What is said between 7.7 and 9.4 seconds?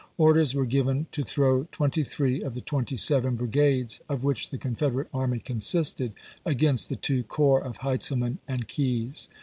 Heintzelman and Keyes.